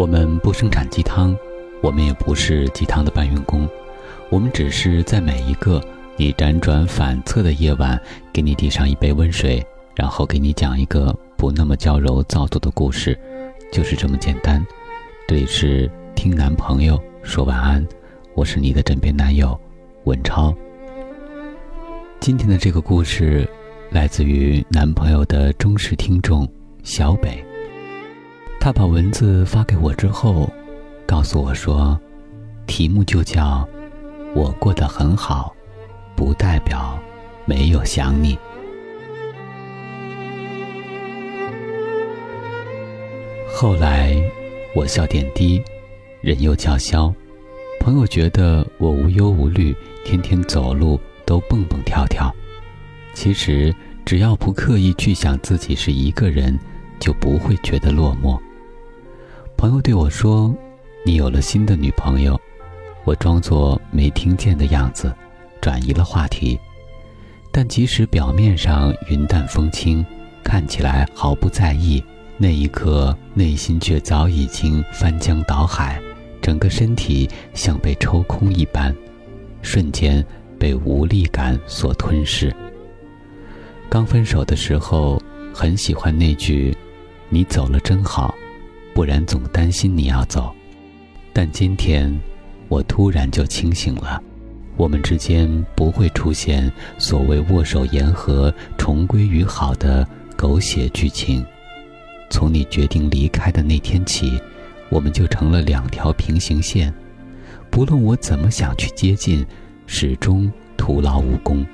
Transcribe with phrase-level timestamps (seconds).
[0.00, 1.36] 我们不生产鸡汤，
[1.82, 3.68] 我们也不是鸡汤的搬运工，
[4.30, 5.78] 我们只是在每一个
[6.16, 8.00] 你辗转反侧的夜晚，
[8.32, 9.62] 给你递上一杯温水，
[9.94, 13.14] 然后给你讲一个不那么娇柔造作的故事，
[13.70, 14.66] 就是这么简单。
[15.28, 17.86] 这里是听男朋友说晚安，
[18.34, 19.54] 我是你的枕边男友
[20.04, 20.54] 文超。
[22.20, 23.46] 今天的这个故事
[23.90, 26.48] 来自于男朋友的忠实听众
[26.82, 27.49] 小北。
[28.60, 30.52] 他把文字发给我之后，
[31.06, 31.98] 告诉我说
[32.68, 33.66] ：“题目就叫
[34.36, 35.56] ‘我过得很好’，
[36.14, 36.98] 不代表
[37.46, 38.36] 没有想你。”
[43.50, 44.14] 后来，
[44.74, 45.62] 我笑点低，
[46.20, 47.12] 人又叫嚣，
[47.80, 49.74] 朋友觉得我无忧无虑，
[50.04, 52.30] 天天走路都蹦蹦跳跳。
[53.14, 53.74] 其实，
[54.04, 56.58] 只要不刻意去想自己是一个人，
[56.98, 58.38] 就不会觉得落寞。
[59.60, 60.56] 朋友对我说
[61.04, 62.40] ：“你有了新的女朋友。”
[63.04, 65.14] 我装作没听见的样子，
[65.60, 66.58] 转移了话题。
[67.52, 70.02] 但即使表面上云淡风轻，
[70.42, 72.02] 看起来毫不在意，
[72.38, 76.00] 那一刻内心却早已经翻江倒海，
[76.40, 78.96] 整个身体像被抽空一般，
[79.60, 80.24] 瞬间
[80.58, 82.50] 被无力感所吞噬。
[83.90, 85.22] 刚分手的时候，
[85.52, 86.74] 很喜欢那句
[87.28, 88.34] ：“你走了真好。”
[89.00, 90.54] 不然总担心你要走，
[91.32, 92.14] 但今天，
[92.68, 94.22] 我突然就清醒了。
[94.76, 100.06] 我们之间不会出现所谓握手言和、重归于好的
[100.36, 101.42] 狗血剧情。
[102.28, 104.38] 从你决定离开的那天起，
[104.90, 106.92] 我们就成了两条平行线。
[107.70, 109.46] 不论我怎么想去接近，
[109.86, 111.66] 始终徒劳无功。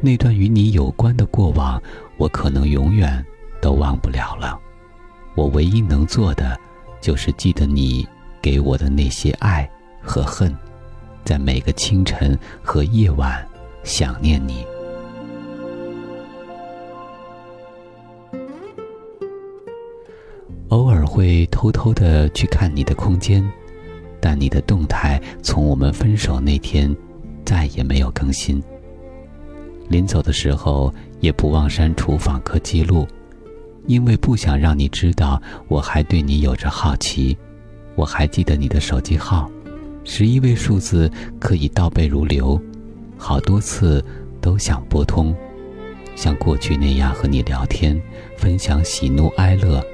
[0.00, 1.80] 那段与你有关的过往，
[2.16, 3.24] 我可能永远
[3.62, 4.60] 都忘不了了。
[5.34, 6.58] 我唯一能做的，
[7.00, 8.06] 就是记得你
[8.40, 9.68] 给我的那些爱
[10.00, 10.54] 和恨，
[11.24, 13.44] 在每个清晨和夜晚
[13.82, 14.64] 想念你。
[20.68, 23.44] 偶尔会偷偷的去看你的空间，
[24.20, 26.94] 但你的动态从我们分手那天
[27.44, 28.62] 再也没有更新。
[29.88, 33.06] 临走的时候也不忘删除访客记录。
[33.86, 37.36] 因为不想让你知道我还对你有着好奇，
[37.94, 39.50] 我还记得你的手机号，
[40.04, 42.60] 十一位数字可以倒背如流，
[43.18, 44.04] 好多次
[44.40, 45.34] 都想拨通，
[46.16, 48.00] 像过去那样和你聊天，
[48.38, 49.84] 分享喜怒哀乐，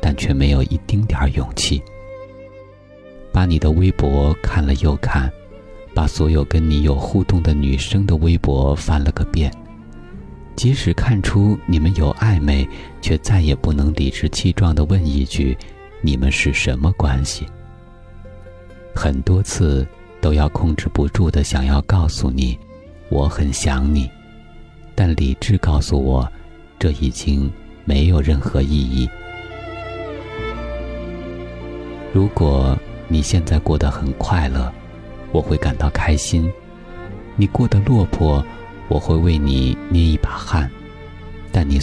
[0.00, 1.82] 但却没有一丁点儿勇气。
[3.32, 5.30] 把你的微博看了又看，
[5.92, 9.52] 把所有跟你有互动的女生的微博翻了个遍。
[10.56, 12.66] 即使看出你们有暧昧，
[13.02, 15.56] 却再也不能理直气壮地问一句
[16.00, 17.44] ：“你们是什么关系？”
[18.94, 19.86] 很多次
[20.20, 22.56] 都要控制不住的想要告诉你
[23.10, 24.08] ：“我很想你。”
[24.94, 26.30] 但理智告诉我，
[26.78, 27.52] 这已经
[27.84, 29.08] 没有任何意义。
[32.12, 32.78] 如果
[33.08, 34.72] 你现在过得很快乐，
[35.32, 36.48] 我会感到开心；
[37.34, 38.42] 你过得落魄。
[38.86, 40.33] 我会为你捏一把，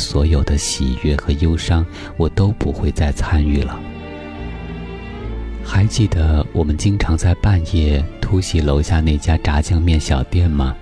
[0.02, 1.86] 所有的喜悦和忧伤，
[2.18, 3.80] 我都不会再参与了。
[5.64, 10.76] 还记得我们经常在半夜突袭楼下那家炸酱面小店吗？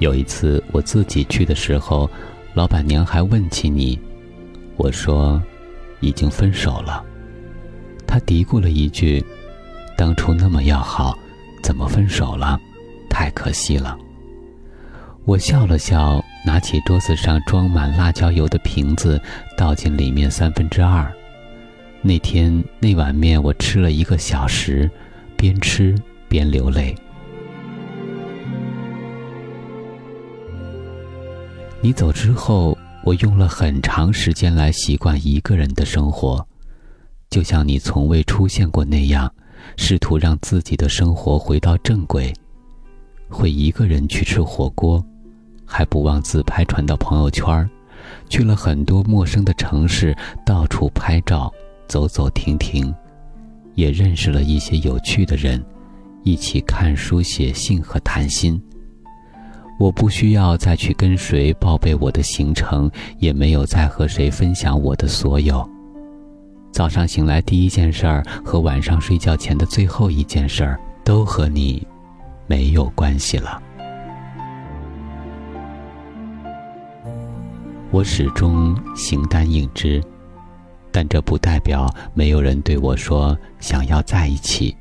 [0.00, 2.10] 有一次我自己去的时候，
[2.52, 3.98] 老板娘还问起你，
[4.76, 5.40] 我说
[6.00, 7.02] 已经分手了。
[8.04, 9.24] 她嘀咕了一句
[9.96, 11.16] ：“当初那么要好，
[11.62, 12.58] 怎么分手了？
[13.08, 13.96] 太可惜了。”
[15.24, 19.20] 我笑了笑，拿起桌子上装满辣椒油的瓶子，
[19.56, 21.10] 倒进里面三分之二。
[22.02, 24.90] 那天那碗面我吃了一个小时，
[25.36, 25.94] 边吃
[26.28, 26.94] 边流泪。
[31.80, 36.46] 你走之后，我用了很长时间来习惯一个人的生活，
[37.30, 39.32] 就像你从未出现过那样，
[39.78, 42.32] 试图让自己的生活回到正轨，
[43.30, 45.02] 会一个人去吃火锅。
[45.66, 47.68] 还不忘自拍传到朋友圈
[48.28, 51.52] 去了很多陌生的城市，到处拍照，
[51.88, 52.94] 走走停停，
[53.74, 55.64] 也认识了一些有趣的人，
[56.22, 58.60] 一起看书、写信和谈心。
[59.80, 65.68] 我不需要再去跟谁报备我的行程，也没有再和谁分享我的所有。
[66.70, 71.86] 早上醒来第一件事儿和晚上睡觉前的最后一件事儿，都和你
[72.46, 73.60] 没有关系了。
[77.94, 80.02] 我始终形单影只，
[80.90, 84.76] 但这不代表没有人对我说想要在一起。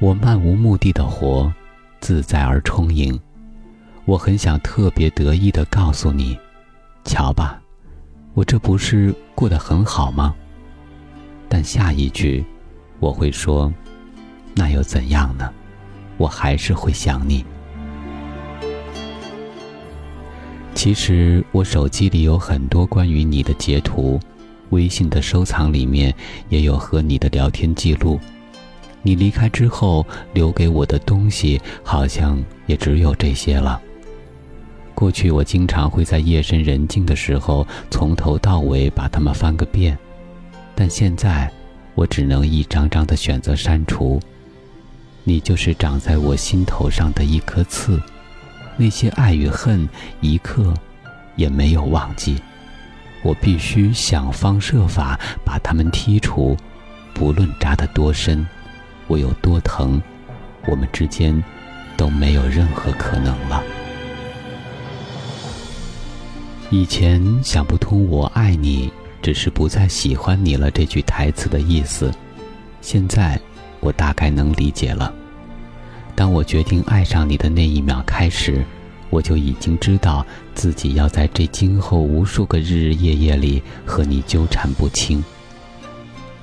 [0.00, 1.54] 我漫无目的的活，
[2.00, 3.16] 自在而充盈。
[4.06, 6.36] 我很想特别得意的告诉你，
[7.04, 7.62] 瞧吧，
[8.34, 10.34] 我这不是过得很好吗？
[11.48, 12.44] 但下一句，
[12.98, 13.72] 我会说，
[14.52, 15.48] 那又怎样呢？
[16.16, 17.46] 我还是会想你。
[20.84, 24.20] 其实我手机里有很多关于你的截图，
[24.68, 26.14] 微信的收藏里面
[26.50, 28.20] 也有和你的聊天记录。
[29.00, 33.80] 你离开之后留给我的东西，好像也只有这些了。
[34.94, 39.96] 过去我经常会在夜深人静的时候从头到尾把它们翻个遍，
[40.74, 41.50] 但现在
[41.94, 44.20] 我只能一张张的选择删除。
[45.22, 47.98] 你就是长在我心头上的一颗刺。
[48.76, 49.88] 那些爱与恨，
[50.20, 50.74] 一刻
[51.36, 52.40] 也没有忘记。
[53.22, 56.56] 我必须想方设法把他们剔除，
[57.14, 58.46] 不论扎得多深，
[59.06, 60.00] 我有多疼，
[60.66, 61.42] 我们之间
[61.96, 63.62] 都没有任何可能了。
[66.70, 68.92] 以前想不通“我爱你”
[69.22, 72.12] 只是不再喜欢你了这句台词的意思，
[72.82, 73.40] 现在
[73.80, 75.14] 我大概能理解了。
[76.14, 78.64] 当我决定爱上你的那一秒开始，
[79.10, 80.24] 我就已经知道
[80.54, 85.22] 自己要在这今后无数个日日夜夜里和你纠缠不清。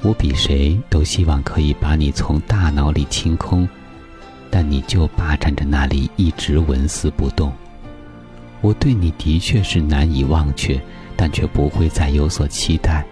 [0.01, 3.67] 我比谁都希望可以把你从大脑里清空，
[4.49, 7.53] 但你就霸占着那里一直纹丝不动。
[8.61, 10.81] 我对你的确是难以忘却，
[11.15, 13.05] 但却不会再有所期待。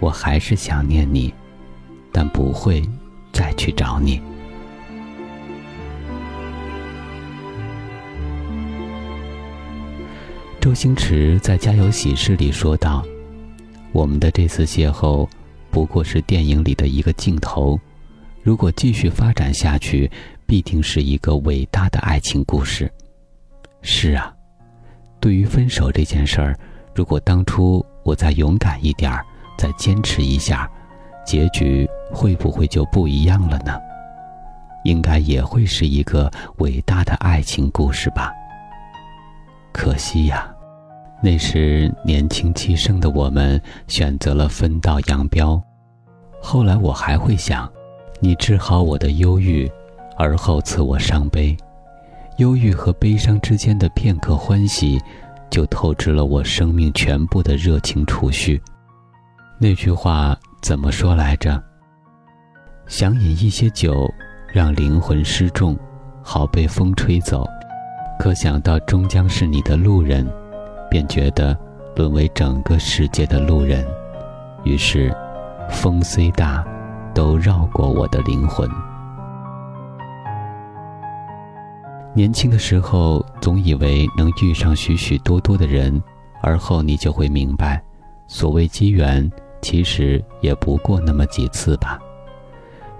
[0.00, 1.34] 我还是想念你，
[2.12, 2.82] 但不会
[3.32, 4.20] 再去找你。
[10.68, 13.02] 周星驰在《家有喜事》里说道
[13.90, 15.26] ：“我们的这次邂逅，
[15.70, 17.80] 不过是电影里的一个镜头。
[18.42, 20.10] 如果继续发展下去，
[20.44, 22.92] 必定是一个伟大的爱情故事。”
[23.80, 24.30] 是啊，
[25.18, 26.54] 对于分手这件事儿，
[26.94, 29.24] 如果当初我再勇敢一点儿，
[29.56, 30.70] 再坚持一下，
[31.24, 33.80] 结局会不会就不一样了呢？
[34.84, 38.30] 应该也会是一个伟大的爱情故事吧。
[39.72, 40.46] 可惜呀。
[41.20, 45.60] 那时年轻气盛的我们选择了分道扬镳，
[46.40, 47.68] 后来我还会想，
[48.20, 49.68] 你治好我的忧郁，
[50.16, 51.56] 而后赐我伤悲，
[52.36, 54.96] 忧郁和悲伤之间的片刻欢喜，
[55.50, 58.62] 就透支了我生命全部的热情储蓄。
[59.58, 61.60] 那句话怎么说来着？
[62.86, 64.08] 想饮一些酒，
[64.52, 65.76] 让灵魂失重，
[66.22, 67.44] 好被风吹走，
[68.20, 70.24] 可想到终将是你的路人。
[70.90, 71.56] 便觉得
[71.94, 73.86] 沦为整个世界的路人，
[74.64, 75.14] 于是，
[75.70, 76.64] 风虽大，
[77.14, 78.68] 都绕过我的灵魂。
[82.14, 86.02] 年轻的时候，总以为能遇上许许多多的人，
[86.40, 87.82] 而后你就会明白，
[88.26, 89.30] 所谓机缘，
[89.60, 91.98] 其实也不过那么几次吧。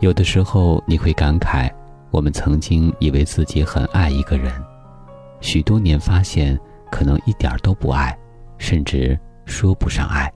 [0.01, 1.71] 有的时候，你会感慨，
[2.11, 4.53] 我们曾经以为自己很爱一个人，
[5.41, 6.59] 许多年发现。
[6.91, 8.17] 可能一点都不爱，
[8.59, 10.33] 甚至说不上爱。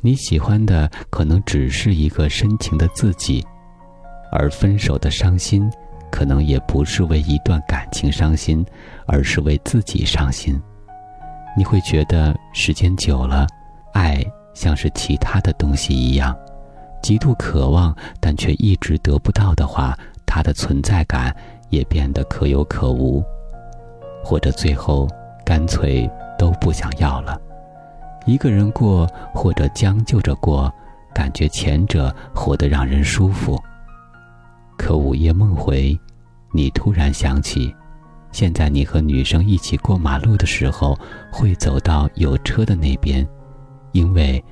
[0.00, 3.42] 你喜欢的可能只是一个深情的自己，
[4.30, 5.70] 而分手的伤心，
[6.10, 8.64] 可能也不是为一段感情伤心，
[9.06, 10.60] 而是为自己伤心。
[11.56, 13.46] 你会觉得时间久了，
[13.94, 16.36] 爱像是其他的东西一样，
[17.02, 21.34] 极度渴望，但却一直得不到的话，它的存在感
[21.70, 23.24] 也变得可有可无，
[24.22, 25.08] 或者最后。
[25.44, 27.38] 干脆都不想要了，
[28.26, 30.72] 一个人过或者将就着过，
[31.14, 33.60] 感觉前者活得让人舒服。
[34.76, 35.98] 可午夜梦回，
[36.52, 37.74] 你突然想起，
[38.32, 40.98] 现在你和女生一起过马路的时候，
[41.30, 43.26] 会走到有车的那边，
[43.92, 44.42] 因为，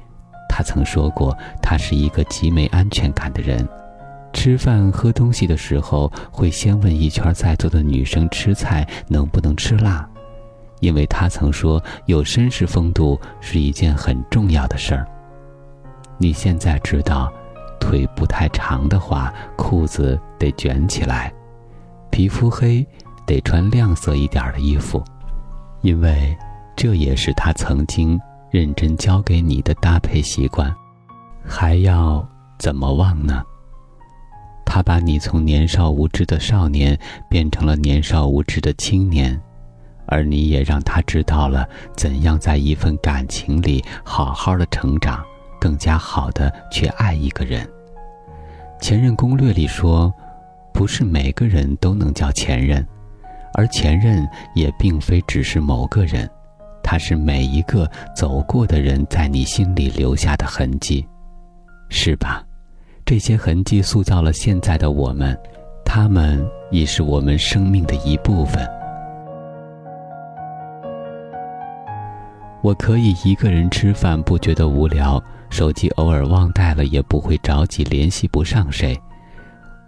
[0.48, 3.66] 他曾说过他是一个极没安全感的人。
[4.32, 10.08] 吃饭喝东西的时候，会先问一圈在座的女生吃菜能不能吃辣。
[10.82, 15.06] 因为他曾说，有绅士风度是一件很重要的事儿。
[16.18, 17.32] 你现在知道，
[17.78, 21.30] 腿不太长的话，裤子得卷起来；
[22.10, 22.84] 皮肤黑，
[23.24, 25.00] 得穿亮色一点的衣服，
[25.82, 26.36] 因为
[26.74, 28.20] 这也是他曾经
[28.50, 30.74] 认真教给你的搭配习惯。
[31.44, 33.40] 还要怎么忘呢？
[34.66, 36.98] 他把你从年少无知的少年
[37.30, 39.40] 变成了年少无知的青年。
[40.06, 45.24] 而你也让他知道了怎样在一份感情里好好的成长，
[45.60, 47.68] 更加好的去爱一个人。
[48.80, 50.12] 前任攻略里说，
[50.74, 52.86] 不是每个人都能叫前任，
[53.54, 56.28] 而前任也并非只是某个人，
[56.82, 61.06] 他是每一个走过的人在你心里留下的痕迹，
[61.88, 62.44] 是吧？
[63.04, 65.38] 这些痕迹塑造了现在的我们，
[65.84, 68.68] 他们已是我们生命的一部分。
[72.62, 78.96] 我可以一个人吃饭不觉得无聊，手机偶尔忘带了也不会着急联系不上谁。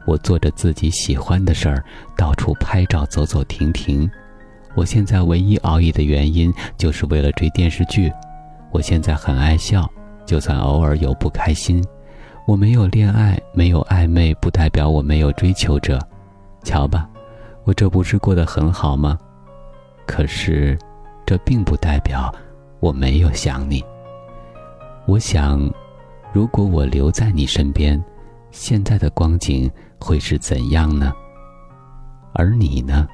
[0.06, 1.84] 我做着自己喜欢的事儿，
[2.16, 4.10] 到处拍照走走停停。
[4.74, 8.12] 我现在唯一熬夜的原因就是为了追电视剧。
[8.72, 9.88] 我现在很爱笑，
[10.26, 11.82] 就算偶尔有不开心。
[12.44, 15.96] 我没有恋爱，没有暧昧，不代表我没有追求者。
[16.64, 17.08] 瞧吧，
[17.62, 19.16] 我这不是过得很好吗？
[20.04, 20.76] 可是，
[21.24, 22.34] 这并不代表。
[22.84, 23.82] 我没有想你。
[25.06, 25.58] 我想，
[26.34, 27.98] 如果我留在你身边，
[28.50, 31.10] 现在的光景会是怎样呢？
[32.34, 33.08] 而你呢，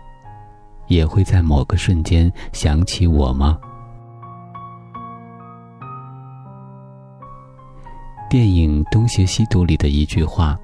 [0.89, 3.57] 也会在某个瞬间想起我吗？
[8.29, 10.59] 电影《东邪西毒》里的一句话：“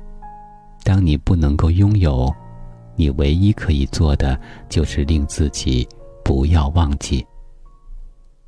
[0.82, 2.28] 当你不能够拥有，
[2.96, 4.36] 你唯一可以做的
[4.68, 5.88] 就是令自己
[6.24, 7.24] 不要忘记。”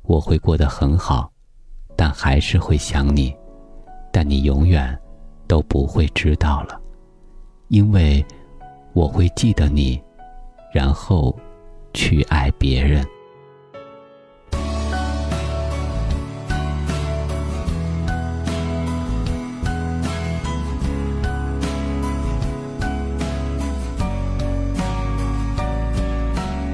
[0.09, 1.31] 我会过得很好，
[1.95, 3.31] 但还是会想你，
[4.11, 4.99] 但你永远
[5.47, 6.81] 都不会知道了，
[7.67, 8.25] 因为
[8.93, 10.01] 我会记得你，
[10.73, 11.37] 然后
[11.93, 13.05] 去爱别人。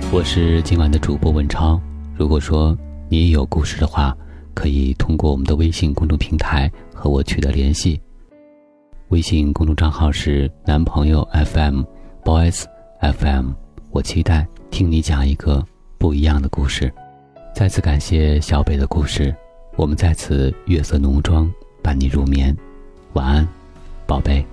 [0.09, 1.77] 我是今晚的主播文超，
[2.15, 2.73] 如果说。
[3.07, 4.15] 你也有故事的话，
[4.53, 7.99] 可以通过我们的微信公众平台和我取得联系。
[9.09, 12.63] 微信公众账号是男朋友 FM，Boys
[12.99, 13.51] FM。
[13.91, 15.65] 我期待听你讲一个
[15.97, 16.91] 不一样的故事。
[17.53, 19.33] 再次感谢小北的故事，
[19.77, 21.49] 我们在此月色浓妆
[21.81, 22.55] 伴你入眠，
[23.13, 23.47] 晚安。
[24.07, 24.45] 宝贝